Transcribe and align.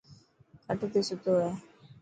کٽ 0.67 0.79
تي 0.93 1.01
ستو 1.07 1.31
هي. 1.41 1.49